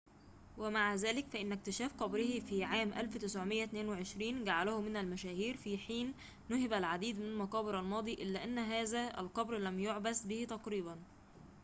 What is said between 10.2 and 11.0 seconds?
به تقريباً